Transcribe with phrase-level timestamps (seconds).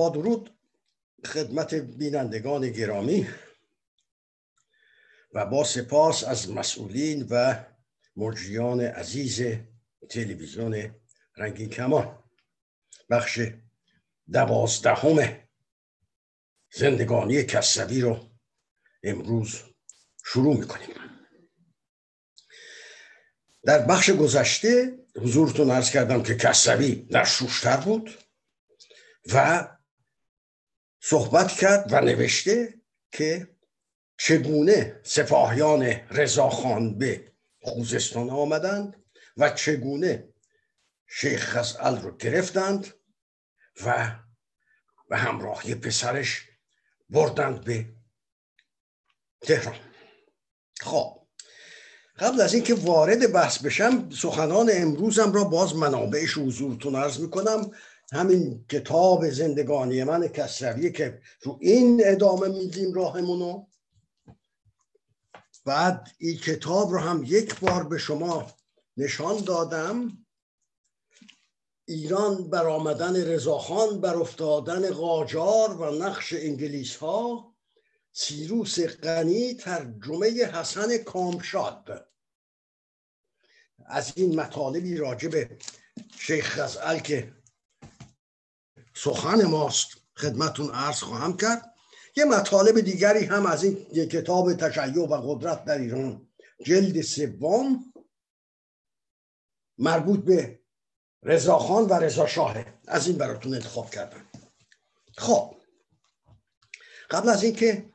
[0.00, 0.58] با درود
[1.26, 3.28] خدمت بینندگان گرامی
[5.34, 7.64] و با سپاس از مسئولین و
[8.16, 9.42] مجریان عزیز
[10.10, 10.94] تلویزیون
[11.36, 12.24] رنگین کمان.
[13.10, 13.40] بخش
[14.32, 15.38] دوازدهم
[16.72, 18.30] زندگانی کسوی رو
[19.02, 19.62] امروز
[20.24, 20.94] شروع می‌کنیم.
[23.64, 28.18] در بخش گذشته حضورتون ارز کردم که کسوی در شوشتر بود
[29.34, 29.68] و
[31.00, 32.74] صحبت کرد و نوشته
[33.12, 33.48] که
[34.18, 37.32] چگونه سپاهیان رضاخان به
[37.62, 39.04] خوزستان آمدند
[39.36, 40.28] و چگونه
[41.06, 42.94] شیخ خزعل رو گرفتند
[43.84, 44.16] و
[45.08, 46.48] به همراهی پسرش
[47.10, 47.86] بردند به
[49.40, 49.78] تهران.
[50.80, 51.26] خب
[52.18, 57.70] قبل از اینکه وارد بحث بشم سخنان امروزم را باز منابعش حضورتون عرض می‌کنم.
[58.12, 63.66] همین کتاب زندگانی من کسروی که رو این ادامه میدیم راهمونو.
[65.64, 68.52] بعد این کتاب رو هم یک بار به شما
[68.96, 70.26] نشان دادم.
[71.84, 77.54] ایران بر آمدن رضاخان بر افتادن قاجار و نقش انگلیس ها
[78.12, 82.06] سیروس غنی ترجمه حسن کامشاد.
[83.86, 85.58] از این مطالبی راجع به
[86.18, 87.39] شیخ غزال که
[89.02, 89.88] سخن ماست.
[90.16, 91.74] خدمتون عرض خواهم کرد.
[92.16, 96.28] یه مطالب دیگری هم از این کتاب تشیع و قدرت در ایران.
[96.64, 97.92] جلد سوم
[99.78, 100.60] مربوط به
[101.22, 104.26] رضاخان و رضا شاهه از این براتون انتخاب کردم.
[105.16, 105.54] خب.
[107.10, 107.90] قبل از اینکه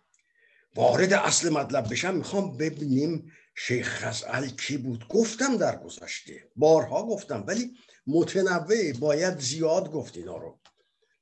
[0.76, 5.08] وارد اصل مطلب بشم می‌خوام ببینیم شیخ خزعل کی بود.
[5.08, 6.50] گفتم در گذشته.
[6.56, 7.78] بارها گفتم ولی
[8.08, 10.60] متنوع باید زیاد گفت اینا رو.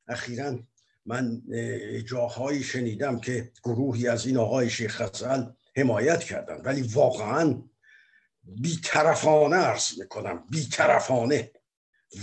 [0.07, 0.59] اخیرا
[1.05, 1.41] من
[2.05, 5.43] جاهایی شنیدم که گروهی از این آقای شیخ خزعل
[5.75, 7.63] حمایت کردن ولی واقعا
[8.43, 11.51] بیطرفانه ارز می‌کنم بیطرفانه.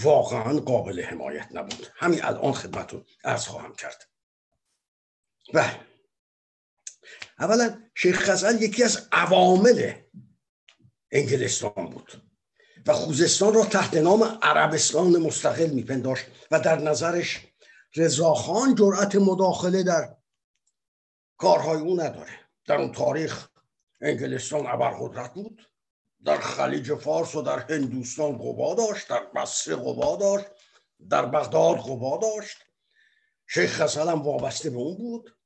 [0.02, 1.86] واقعا قابل حمایت نبود.
[1.96, 4.08] همین الان خدمتون ارز خواهم کرد.
[5.54, 5.80] بله.
[7.38, 9.92] اولا شیخ خزعل یکی از عوامل
[11.12, 12.22] انگلستان بود
[12.86, 17.47] و خوزستان را تحت نام عربستان مستقل میپنداشت و در نظرش
[17.97, 20.17] رضاخان جرأت مداخله در
[21.37, 22.41] کارهای او نداره.
[22.67, 23.49] در اون تاریخ
[24.01, 25.71] انگلستان ابرقدرت بود
[26.25, 30.47] در خلیج فارس و در هندوستان قوا داشت در بصره قوا داشت
[31.11, 32.56] در بغداد قوا داشت.
[33.47, 35.37] شیخ هم وابسته به اون بود.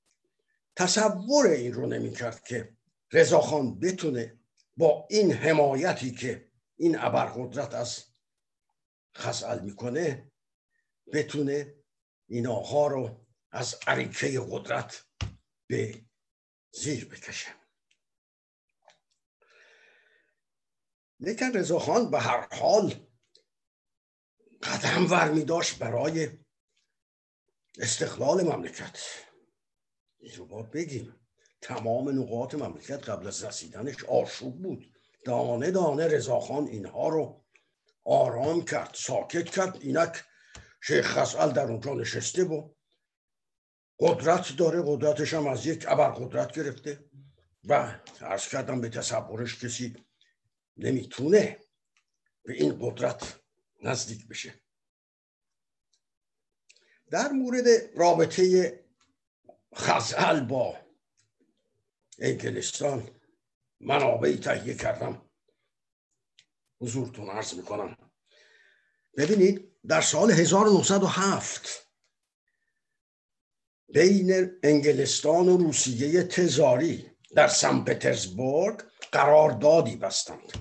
[0.76, 2.76] تصور این رو نمی کرد که
[3.12, 4.38] رضاخان بتونه
[4.76, 8.04] با این حمایتی که این ابرقدرت از
[9.16, 10.32] خسل می‌کنه
[11.12, 11.74] بتونه
[12.26, 15.04] ایناها رو از عریکه قدرت
[15.66, 16.04] به
[16.72, 17.48] زیر بکشه
[21.20, 22.94] لیکن رضاخان به هر حال
[24.62, 26.28] قدم ور داشت برای
[27.78, 28.98] استقلال مملکت.
[30.18, 31.14] این رو باید بگیم.
[31.60, 34.92] تمام نقاط مملکت قبل از رسیدنش آشوب بود.
[35.24, 37.44] دانه دانه رضاخان اینها رو
[38.04, 39.76] آرام کرد ساکت کرد.
[39.80, 40.24] اینک
[40.86, 42.68] شیخ خسال در اونجا نشسته و
[43.98, 47.04] قدرت داره قدرتش هم از یک قدرت گرفته.
[47.64, 49.96] و عرض کردم به تصورش کسی
[50.76, 51.60] نمی‌تونه
[52.42, 53.40] به این قدرت
[53.82, 54.60] نزدیک بشه.
[57.10, 57.66] در مورد
[57.96, 58.72] رابطه
[59.74, 60.78] خزعل با
[62.18, 63.10] انگلستان
[63.80, 65.30] منابعی تهیه کردم.
[66.80, 67.96] حضورتون عرض می‌کنم.
[69.16, 71.88] ببینید در سال 1907
[73.88, 78.80] بین انگلستان و روسیه تزاری در سن پترزبورگ
[79.12, 80.52] قراردادی بستند.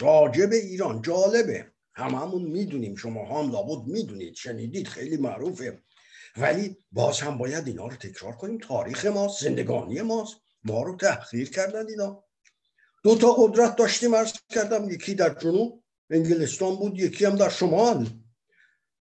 [0.00, 1.72] راجع به ایران جالبه.
[1.94, 5.82] هممون می‌دونیم شما هم لابد می‌دونید شنیدید خیلی معروفه.
[6.36, 8.58] ولی باز هم باید اینا رو تکرار کنیم.
[8.58, 10.36] تاریخ ماست زندگانی ماست.
[10.64, 12.24] ما رو تحقیر کردن اینا.
[13.02, 14.90] دو تا قدرت داشتیم ارز کردم.
[14.90, 18.06] یکی در جنوب انگلستان بود یکی هم در شمال.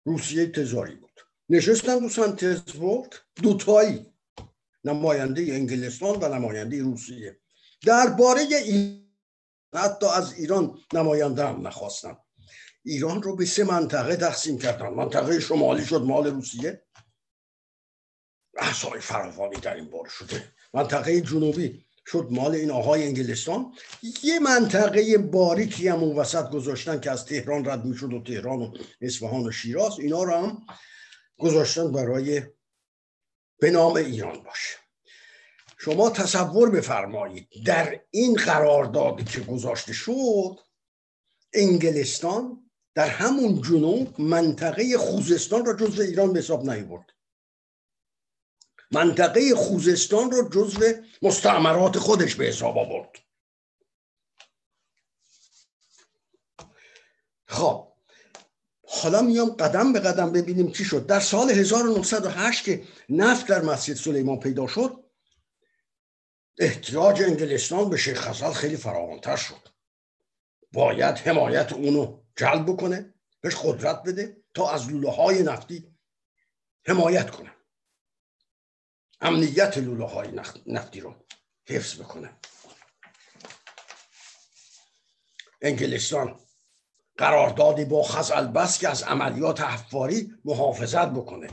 [0.09, 1.19] روسیه تزاری بود
[1.49, 3.13] نشستن رو سن پترزبورگ
[3.43, 4.13] دوتایی
[4.83, 7.39] نماینده انگلستان و نماینده روسیه
[7.85, 9.09] درباره این
[9.75, 12.17] حتی از ایران نماینده هم نخواستن
[12.83, 16.85] ایران رو به سه منطقه تقسیم کردن منطقه شمالی شد مال روسیه
[18.57, 23.73] احسای فراوانی در این بار شده منطقه جنوبی شد مال این آقای انگلستان.
[24.23, 28.77] یه منطقه باریکی هم اون وسط گذاشتن که از تهران رد می‌شد و تهران و
[29.01, 30.65] اصفهان و شیراز اینا رو هم
[31.39, 32.41] گذاشتن برای
[33.59, 34.77] به نام ایران باشه.
[35.77, 40.59] شما تصور بفرمایید در این قراردادی که گذاشته شد
[41.53, 47.05] انگلستان در همون جنوب منطقه خوزستان را جزو ایران به حساب نیورد.
[48.91, 53.09] منطقه خوزستان را جزو مستعمرات خودش به حساب آورد.
[57.45, 57.89] خب
[58.87, 61.05] حالا میام قدم به قدم ببینیم چی شد.
[61.05, 65.03] در سال 1908 که نفت در مسجد سلیمان پیدا شد
[66.59, 69.69] احتیاج انگلستان به شیخ خزال خیلی فراوانتر شد.
[70.73, 75.95] باید حمایت اونو جلب بکنه بهش قدرت بده تا از لوله های نفتی
[76.85, 77.58] حمایت کنه.
[79.21, 80.29] امنیت لوله های
[80.67, 81.15] نفتی رو
[81.67, 82.37] حفظ بکنه.
[85.61, 86.39] انگلستان
[87.17, 91.49] قراردادی با خزل بس که از عملیات حفاری محافظت بکنه.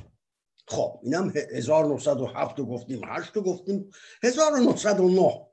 [0.69, 3.91] خب اینم 1907 رو گفتیم 8 رو گفتیم
[4.23, 5.47] 1909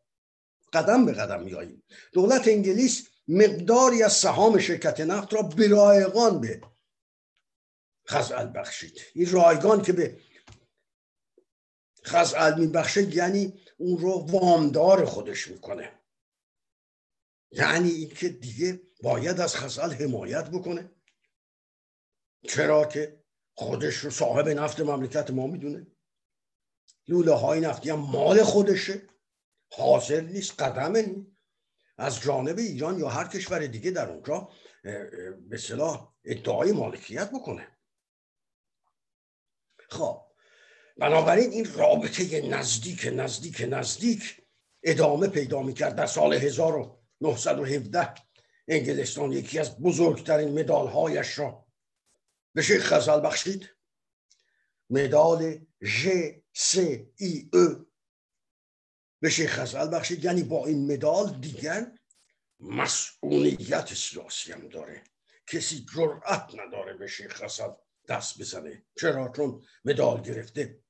[0.74, 1.84] قدم به قدم میاییم
[2.14, 6.62] دولت انگلیس مقداری از سهام شرکت نفت را برایگان به
[8.10, 9.02] خزعل بخشید.
[9.16, 10.18] این رایگان که به
[12.06, 16.00] خزعل میبخشه یعنی اون رو وامدار خودش می‌کنه.
[17.52, 20.92] یعنی اینکه دیگه باید از خزعل حمایت بکنه.
[22.48, 23.24] چرا که
[23.54, 25.88] خودش رو صاحب نفت مملکت ما می‌دونه.
[27.08, 29.02] لوله های نفتی هم مال خودشه.
[29.72, 31.26] حاضر نیست قدمه
[31.98, 34.50] از جانب ایران یا هر کشور دیگه در اونجا
[35.50, 37.78] به صلاح ادعای مالکیت بکنه.
[39.90, 40.33] خب
[40.98, 44.42] بنابراین این رابطه نزدیک نزدیک نزدیک
[44.84, 48.14] ادامه پیدا می‌کرد در سال 1917
[48.68, 51.66] انگلستان یکی از بزرگترین مدالهایش را
[52.54, 53.70] به شیخ خزل بخشید.
[54.90, 56.08] مدال ژ
[56.54, 56.78] س
[57.18, 57.86] ای او
[59.20, 60.26] به شیخ خزل بخشید.
[60.26, 61.92] یعنی با این مدال دیگر
[62.60, 65.04] مسئولیت سیاسی هم داره.
[65.48, 67.70] کسی جرأت نداره به شیخ خزل
[68.10, 68.86] دست بزنه.
[69.00, 70.83] چرا؟ چون مدال گرفته.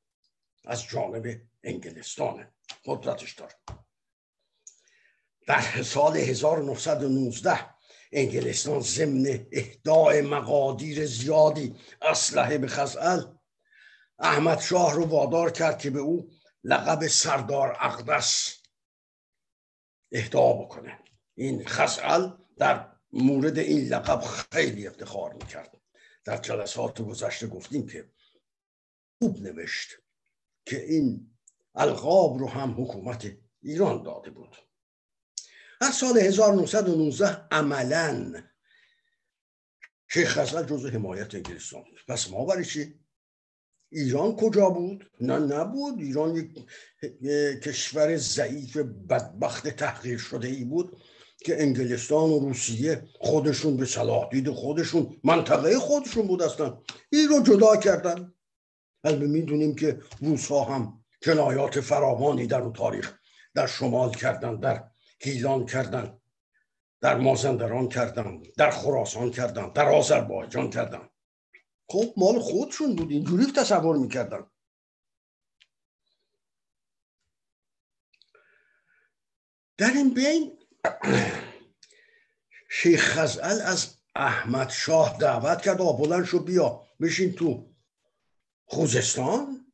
[0.66, 2.54] از جانب انگلستانه
[2.86, 3.56] قدرتش داره.
[5.48, 7.74] در سال 1919
[8.12, 13.22] انگلستان ضمن اهداع مقادیر زیادی اسلحه به خزعل
[14.20, 16.30] احمد شاه رو وادار کرد که به او
[16.64, 18.58] لقب سردار اقدس
[20.12, 21.00] اهدا بکنه.
[21.36, 25.82] این خزعل در مورد این لقب خیلی افتخار می‌کرد.
[26.26, 28.10] در جلسات گذشته گفتیم که
[29.22, 30.03] خوب نوشت.
[30.66, 31.32] که این
[31.76, 33.32] القاب رو هم حکومت
[33.62, 34.56] ایران داده بود.
[35.82, 38.44] از سال 1919 عملا
[40.08, 42.00] شیخ خزل جزو حمایت انگلستان بود.
[42.08, 43.00] پس ما برای چی؟
[43.92, 46.00] ایران کجا بود؟ نه نبود.
[46.00, 46.60] ایران یک
[47.64, 50.98] کشور ضعیف بدبخت تحقیر شده ای بود
[51.46, 56.78] که انگلستان و روسیه خودشون به صلاح دید خودشون منطقه خودشون بود اصلا.
[57.30, 58.34] رو جدا کردن.
[59.04, 63.20] البته می‌دونیم که روس ها هم جنایات فراوانی در اون تاریخ
[63.56, 64.84] در شمال کردن در
[65.20, 66.20] گیلان کردن
[67.02, 71.10] در مازندران کردن در خراسان کردن در آذربایجان کردن.
[71.88, 74.46] خب مال خودشون بود اینجوری تصور می‌کردن.
[79.78, 80.60] در این بین
[82.82, 87.73] شیخ خزعل از احمد شاه دعوت کرد آ بلند شو بیا بشین تو
[88.66, 89.66] خوزستان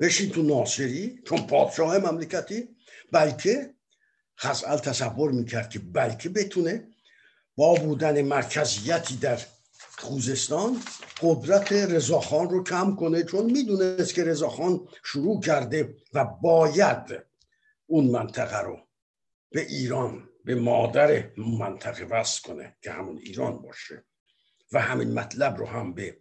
[0.00, 2.68] بشین تو ناصری چون پادشاه مملکتی
[3.12, 3.74] بلکه
[4.38, 6.88] خزعل تصور می‌کرد که بلکه بتونه
[7.56, 9.38] با بودن مرکزیتی در
[9.98, 10.82] خوزستان
[11.22, 17.22] قدرت رضاخان رو کم کنه چون می‌دونست که رضاخان شروع کرده و باید
[17.86, 18.88] اون منطقه رو
[19.50, 24.04] به ایران به مادر منطقه وصل کنه که همون ایران باشه.
[24.72, 26.16] و همین مطلب رو هم به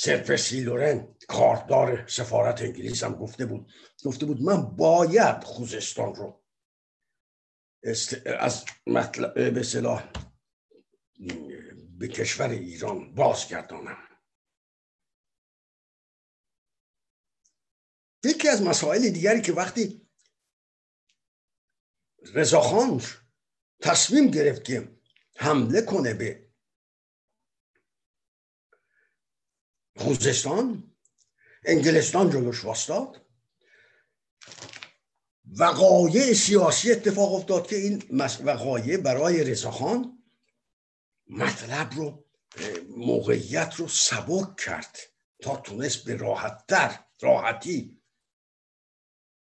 [0.00, 3.72] سرپرسی لورن کاردار سفارت انگلیس هم گفته بود.
[4.04, 6.44] گفته بود من باید خوزستان رو
[8.38, 10.12] از مطلب به صلاح
[11.98, 14.08] به کشور ایران بازگردانم.
[18.24, 20.08] یکی از مسائل دیگری که وقتی
[22.34, 23.02] رضاخان
[23.80, 24.98] تصمیم گرفت که
[25.36, 26.47] حمله کنه به
[29.98, 30.94] خوزستان
[31.64, 33.26] انگلستان جلوش واستاد.
[35.58, 38.02] وقایع سیاسی اتفاق افتاد که این
[38.44, 40.22] وقایع برای رضاخان
[41.30, 42.24] مطلب رو
[42.96, 44.98] موقعیت رو سبک کرد
[45.42, 47.98] تا تونست به راحتتر راحتی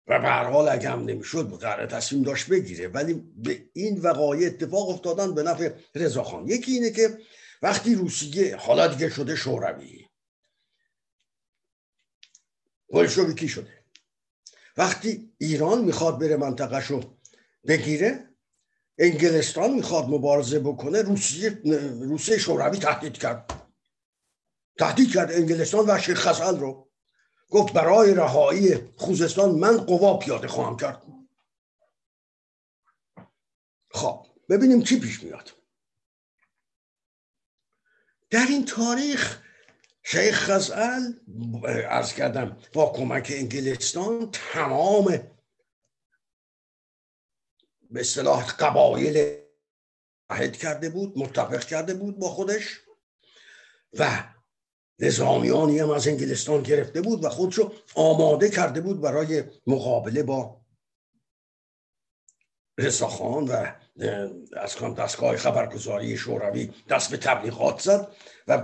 [0.07, 2.89] و به حال اگه هم نمی‌شد قرار تصمیم داشت بگیره.
[2.89, 7.19] ولی به این وقایع اتفاق افتادن به نفع رضاخان یکی اینه که
[7.63, 10.04] وقتی روسیه حالا دیگه شده شوروی
[12.93, 13.85] بلشویکی شده.
[14.77, 17.17] وقتی ایران می‌خواد بره منطقهشو
[17.67, 18.29] بگیره
[18.99, 21.61] انگلستان می‌خواد مبارزه بکنه روسیه
[22.01, 23.63] روسیه شوروی تهدید کرد.
[24.79, 26.91] تهدید کرد انگلستان و شیخ خزل رو.
[27.51, 31.03] گفت برای رهایی خوزستان من قوا پیاده خواهم کرد.
[33.91, 35.53] خب ببینیم چی پیش میاد.
[38.31, 39.44] در این تاریخ
[40.07, 41.13] شیخ خزعل
[41.67, 45.05] ارز کردم با کمک انگلستان تمام
[47.91, 49.45] به اصطلاح قبایل
[50.31, 52.81] عهد کرده بود متفق کرده بود با خودش
[53.99, 54.25] و
[54.99, 60.65] نظامیانی هم از انگلستان گرفته بود و خودشو آماده کرده بود برای مقابله با
[62.79, 63.73] رساخان و
[64.57, 68.09] از دستگاه خبرگزاری شوروی دست به تبلیغات زد
[68.49, 68.59] و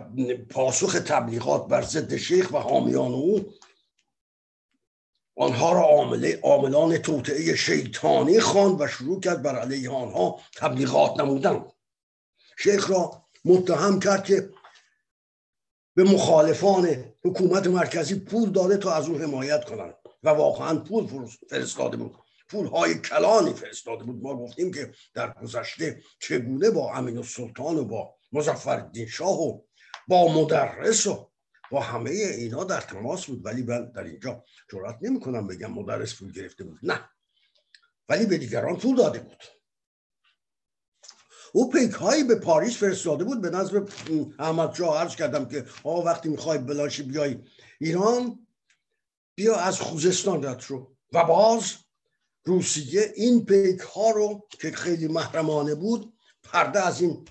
[0.51, 3.55] پاسخ تبلیغات بر ضد شیخ و حامیان او
[5.37, 5.83] آنها را
[6.43, 11.65] عاملان توطعه شیطانی خواند و شروع کرد بر علیه آنها تبلیغات نمودن.
[12.59, 14.51] شیخ را متهم کرد که
[15.95, 21.97] به مخالفان حکومت مرکزی پول داده تا از او حمایت کنند و واقعا پول فرستاده
[21.97, 22.17] بود.
[22.51, 24.23] پول های کلانی فرستاده بود.
[24.23, 29.61] ما گفتیم که در گذشته چگونه با امین السلطان و با مزفر شاه و
[30.09, 31.31] با مدرس و
[31.71, 33.47] با همه اینا در تماس بود.
[33.47, 36.79] ولی من در اینجا جرات نمی کنم بگم مدرس پول گرفته بود.
[36.83, 37.11] نه.
[38.09, 39.43] ولی به دیگران پول داده بود.
[41.53, 43.41] او پیک هایی به پاریس فرستاده بود.
[43.41, 43.85] به نظر
[44.39, 47.39] احمد شاه عرض کردم که آه وقتی می‌خوای بلاشی بیای
[47.81, 48.47] ایران
[49.35, 51.75] بیا از خوزستان رد شو و باز
[52.45, 57.29] روسیه این پیک ها رو که خیلی محرمانه بود پرده از این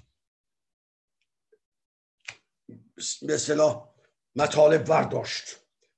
[3.21, 3.37] به
[4.35, 5.43] مطالب برداشت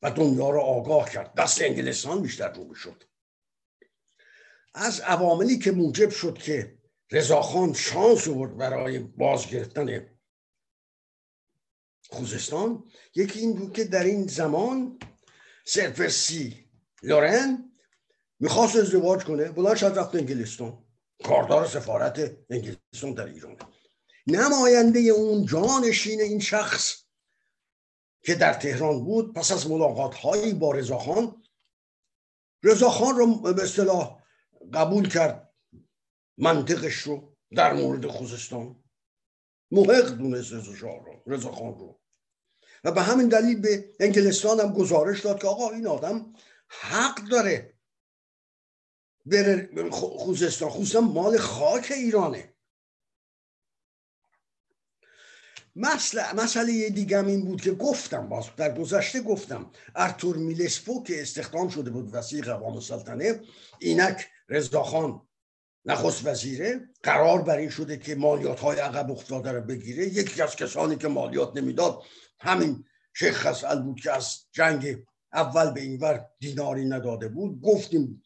[0.02, 1.34] و دنیا رو آگاه کرد.
[1.34, 3.04] دست انگلستان بیشتر رو شد.
[4.74, 6.78] از عواملی که موجب شد که
[7.12, 10.18] رضاخان شانس آورد برای باز گرفتن
[12.10, 15.00] خوزستان یکی این بود که در این زمان
[15.66, 16.66] سرپرسی
[17.04, 17.71] لورن
[18.42, 19.52] می‌خواست ازدواج کنه.
[19.52, 20.86] بلند شد رفت انگلستان.
[21.24, 23.58] کاردار سفارت انگلستان در ایران.
[24.28, 27.04] نماینده اون جانشین این شخص
[28.24, 31.44] که در تهران بود پس از ملاقات هایی با رضاخان
[32.64, 34.22] رضاخان رو به اصطلاح
[34.74, 35.54] قبول کرد.
[36.38, 38.84] منطقش رو در مورد خوزستان.
[39.72, 42.02] محق دونست رضا شاه رو رضا خان رو.
[42.84, 46.34] و به همین دلیل به انگلستان هم گزارش داد که آقا این آدم
[46.68, 47.81] حق داره
[49.26, 50.70] بره خوزستان.
[50.70, 52.54] خوزستان مال خاک ایرانه.
[55.76, 59.72] مسئله, مسئله دیگه این بود که گفتم باز در گذشته گفتم.
[59.96, 63.42] ارتور میلسپو که استخدام شده بود وسیع قوام سلطنه
[63.80, 65.22] اینک رضاخان
[65.86, 70.08] نخست وزیره قرار بر این شده که مالیات های عقب افتاده رو بگیره.
[70.08, 72.02] یکی از کسانی که مالیات نمی‌داد
[72.40, 74.98] همین شیخ خسال بود که از جنگ
[75.34, 77.62] اول به اینور دیناری نداده بود.
[77.62, 78.24] گفتیم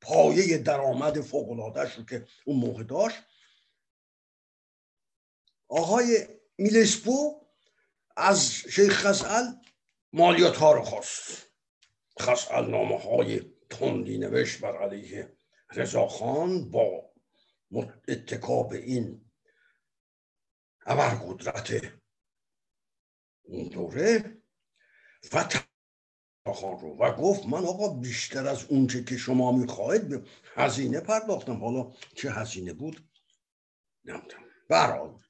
[0.00, 3.18] پایه درآمد فوق رو که اون موقع داشت.
[5.68, 6.28] آقای
[6.58, 7.46] میلسپو
[8.16, 9.44] از شیخ خسال
[10.12, 11.52] مالیات ها رو خواست.
[12.20, 13.40] خسال نامه های
[13.70, 15.36] تندی نوشت بر علیه
[15.70, 17.12] رضاخان با
[18.08, 19.30] اتکا به این
[20.86, 21.92] ابرقدرت
[23.42, 24.42] اون دوره.
[25.32, 25.48] و
[26.52, 26.96] خان رو.
[26.96, 31.64] و گفت من آقا بیشتر از اونچه که شما می‌خواهید هزینه پرداختم.
[31.64, 33.08] حالا چه هزینه بود؟
[34.04, 34.44] نمی‌دونم.
[34.68, 35.20] برحال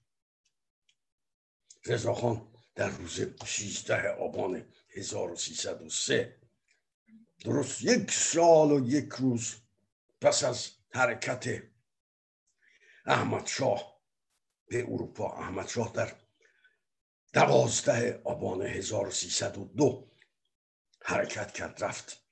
[1.87, 6.37] رضاخان در روز 16 آبان 1303
[7.45, 9.55] درست یک سال و یک روز
[10.21, 11.63] پس از حرکت
[13.07, 14.01] احمد شاه
[14.67, 16.13] به اروپا احمد شاه در
[17.33, 20.09] دوازده آبان 1302
[21.09, 22.23] حرکت کرد رفت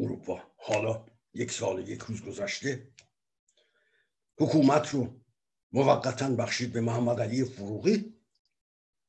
[0.00, 0.42] اروپا.
[0.56, 2.92] حالا یک سال یک روز گذشته.
[4.38, 5.20] حکومت رو
[5.72, 8.14] موقتا بخشید به محمد علی فروغی.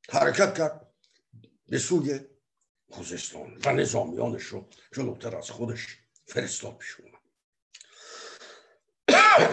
[0.10, 0.94] حرکت کرد
[1.68, 2.20] به سوی
[2.90, 7.12] خوزستان و نظامیانش رو جلوتر از خودش فرستاد پیشون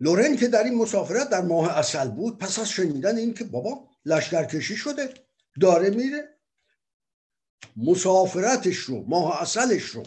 [0.00, 3.88] لورن که در این مسافرت در ماه اصل بود پس از شنیدن این که بابا
[4.04, 5.24] لشکرکشی شده
[5.60, 6.38] داره میره.
[7.76, 10.02] مسافرتش رو ماه اصلش رو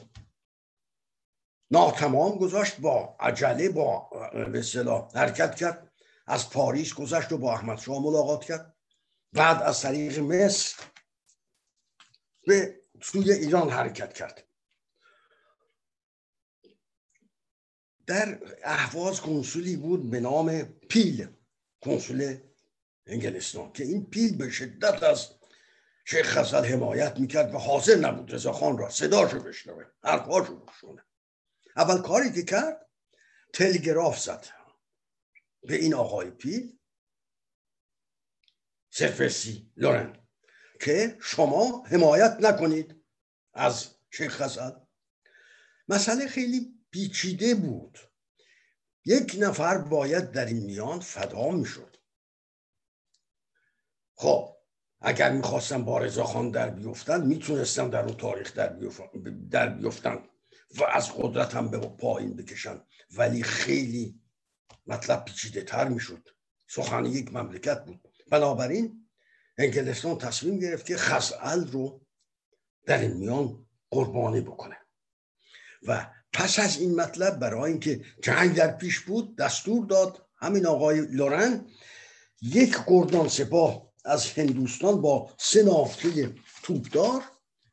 [1.72, 4.10] ناتمام گذاشت با عجله با
[4.52, 4.64] به
[5.20, 5.92] حرکت کرد.
[6.28, 8.76] از پاریس گذشت و با احمد شاه ملاقات کرد.
[9.34, 10.84] بعد از طریق مصر
[12.48, 14.44] به سوی ایران حرکت کرد.
[18.08, 21.28] در احواز کنسولی بود به نام پیل
[21.82, 22.38] کنسول
[23.06, 25.37] انگلستان که این پیل به شدت از
[26.10, 31.02] شیخ خزل حمایت می‌کرد و حاضر نبود رضا خان را صداشو بشنوه حرفاشو بشنوه
[31.76, 32.90] اول کاری که کرد
[33.54, 34.48] تلگراف زد
[35.64, 36.80] به این آقای پیل
[38.90, 40.28] سرفرسی لورن
[40.82, 43.04] که شما حمایت نکنید
[43.54, 44.72] از شیخ خزل
[45.88, 48.00] مسئله خیلی پیچیده بود.
[49.06, 51.98] یک نفر باید در این میان فدا می‌شد.
[54.16, 54.57] خب
[55.02, 58.54] اگر می‌خواستم با رضا خان در بیفتن می‌تونستم در اون تاریخ
[59.50, 60.20] در بیفتن
[60.76, 62.82] و از قدرتم به پایین بکشن
[63.18, 64.20] ولی خیلی
[64.88, 66.30] مطلب پیچیده تر می‌شد.
[66.68, 68.08] سخن یک مملکت بود.
[68.32, 69.08] بنابراین
[69.58, 72.02] انگلستان تصمیم گرفت که خسعل رو
[72.86, 74.78] در این میان قربانی بکنه.
[75.84, 81.02] و پس از این مطلب برای اینکه جنگ در پیش بود دستور داد همین آقای
[81.02, 81.66] لورن
[82.42, 87.24] یک گردان سپاه از هندوستان با سه نافته توپدار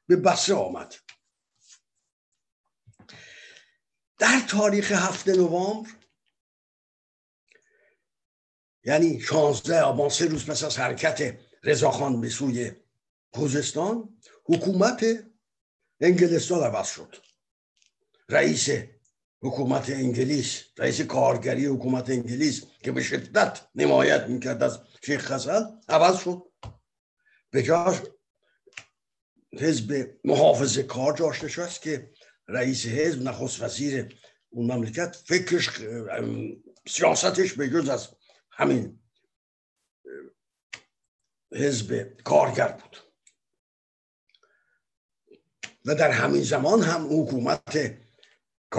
[0.07, 0.95] به بسره آمد.
[4.19, 5.91] در تاریخ هفته نوامبر
[8.85, 12.73] یعنی شانزده آبان سه روز پس از حرکت رضاخان به سوی
[13.31, 15.05] خوزستان حکومت
[16.01, 17.16] انگلستان عوض شد.
[18.29, 18.68] رئیس
[19.44, 26.18] حکومت انگلیس رئیس کارگری حکومت انگلیس که به شدت نمایت می‌کرد از شیخ خزل عوض
[26.18, 26.42] شد.
[27.50, 27.96] به جاش
[29.59, 32.11] حزب محافظ کار جاش نشست که
[32.48, 34.18] رئیس حزب نخست وزیر
[34.50, 35.70] اون مملکت فکرش
[36.88, 38.09] سیاستش به جز از
[38.50, 38.98] همین
[41.52, 42.96] حزب کارگر بود.
[45.85, 48.04] و در همین زمان هم حکومت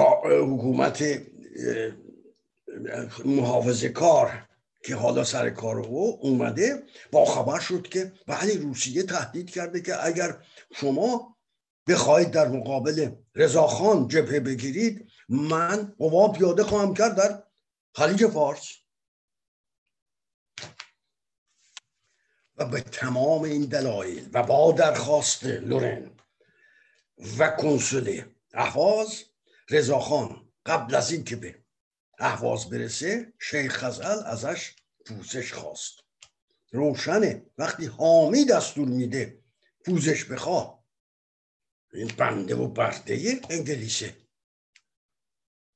[0.01, 1.03] حکومت
[3.25, 4.47] محافظ کار
[4.83, 10.05] که حالا سر کار او اومده با خبر شد که ولی روسیه تهدید کرده که
[10.05, 10.37] اگر
[10.73, 11.37] شما
[11.87, 17.43] بخواهید در مقابل رضاخان جبهه بگیرید من قوا پیاده خواهم کرد در
[17.95, 18.71] خلیج فارس.
[22.57, 26.11] و به تمام این دلایل و با درخواست لورن
[27.37, 28.21] و کنسول
[28.53, 29.23] احواز
[29.69, 31.63] رضاخان قبل از اینکه به
[32.19, 34.75] احواز برسه شیخ خزل ازش
[35.05, 35.93] پوزش خواست.
[36.71, 37.45] روشنه.
[37.57, 39.43] وقتی حامی دستور میده
[39.85, 40.85] پوزش بخواه
[41.93, 44.17] این بنده و برده انگلیسه.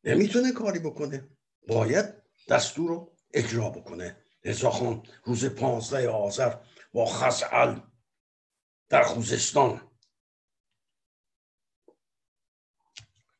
[0.03, 1.29] نمی‌تونه کاری بکنه.
[1.67, 2.05] باید
[2.49, 4.17] دستور رو اجرا بکنه.
[4.43, 6.55] رضاخان روز پانزده آذر
[6.93, 7.79] با خزعل
[8.89, 9.88] در خوزستان.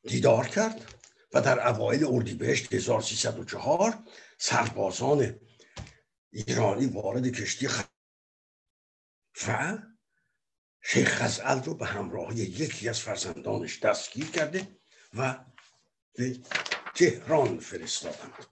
[0.03, 0.95] دیدار کرد
[1.33, 4.03] و در اوایل اردیبهشت 1304
[4.37, 5.39] سربازان
[6.31, 7.83] ایرانی وارد کشتی خ...
[9.47, 9.77] و
[10.81, 14.79] شیخ خزعل رو به همراه یکی از فرزندانش دستگیر کرده
[15.13, 15.45] و
[16.13, 16.39] به
[16.95, 18.45] تهران فرستادند.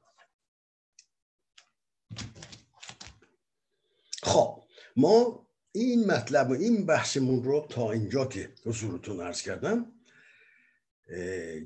[4.23, 4.63] خب
[4.95, 9.96] ما این مطلب و این بحثمون رو تا اینجا که حضورتون عرض کردم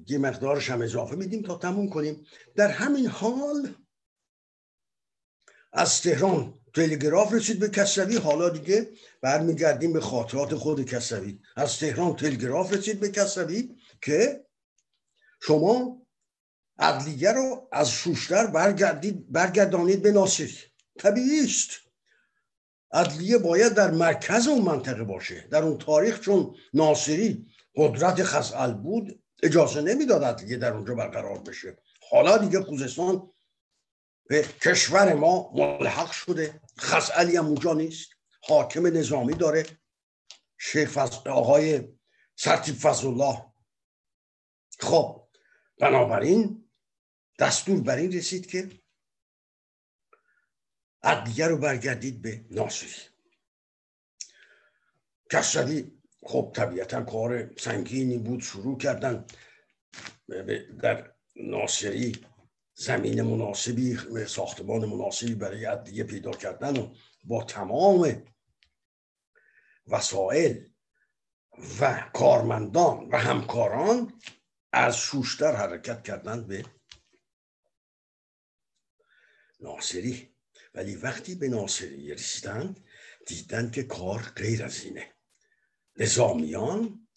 [0.08, 2.26] یه مقدارش هم اضافه میدیم تا تموم کنیم.
[2.56, 3.76] در همین حال
[5.74, 8.90] از تهران تلگراف رسید به کسوی حالا دیگه
[9.22, 14.46] برمیگردیم به خاطرات خود کسوی از تهران تلگراف رسید به کسوی که
[15.42, 16.02] شما
[16.80, 20.58] عدلیه رو از شوشتر برگردید برگردانید به ناصری
[21.00, 21.70] طبیعی است
[22.92, 25.48] عدلیه باید در مرکز اون منطقه باشه.
[25.52, 31.78] در اون تاریخ چون ناصری قدرت خزعل بود اجازه نمی‌داد دیگه در اونجا برقرار بشه.
[32.10, 33.34] حالا دیگه خوزستان
[34.28, 36.62] به کشور ما ملحق شده.
[36.80, 38.10] خزعلی هم اونجا نیست.
[38.44, 39.66] حاکم نظامی داره.
[40.58, 41.98] شیخ آقای
[42.36, 43.46] سرتیب فضل الله
[44.80, 45.28] خب
[45.80, 46.70] بنابراین
[47.40, 48.70] دستور بر این رسید که
[51.04, 53.02] عدلیه رو برگردید به ناصری.
[55.32, 58.42] کسروی خب طبیعتا کار سنگینی بود.
[58.42, 59.26] شروع کردن
[60.82, 62.26] در ناصری
[62.74, 68.24] زمین مناسبی ساختمان مناسبی برای عدلیه پیدا کردن و با تمام
[69.88, 70.70] وسایل
[71.80, 74.22] و کارمندان و همکاران
[74.72, 76.66] از شوشتر حرکت کردند به
[79.60, 80.36] ناصری.
[80.74, 82.86] ولی وقتی به ناصری رسیدند
[83.28, 85.14] دیدن که کار غیر از اینه.
[85.98, 87.08] نظامیان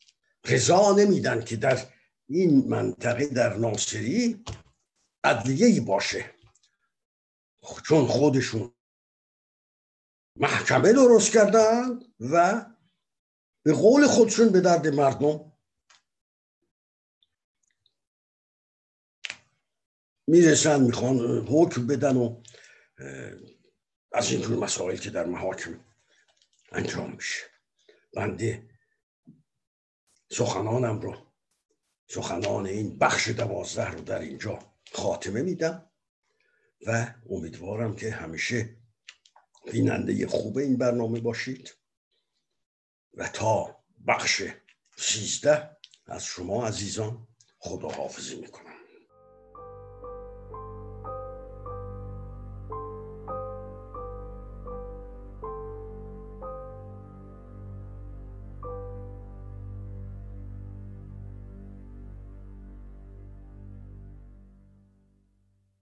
[0.45, 1.93] رضا نمیدن که در
[2.29, 4.45] این منطقه در ناصری
[5.25, 6.35] ادلیه باشه.
[7.87, 8.75] چون خودشون
[10.37, 12.67] محکمه درست کردن و
[13.63, 15.53] به قول خودشون به درد مردم
[20.27, 22.43] می‌رسن می‌خوان حکم بدن و
[24.13, 25.85] از این جور مسائل که در محاکم
[26.73, 27.54] انجام میشه.
[28.17, 28.71] بنده
[30.31, 31.17] سخنانم رو
[32.07, 34.59] سخنان این بخش دوازده رو در اینجا
[34.93, 35.91] خاتمه میدم
[36.87, 38.77] و امیدوارم که همیشه
[39.73, 41.75] بیننده خوب این برنامه باشید
[43.15, 44.43] و تا بخش
[44.97, 48.74] سیزده از شما عزیزان خداحافظی می‌کنم.